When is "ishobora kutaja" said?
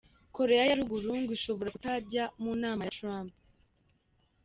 1.37-2.23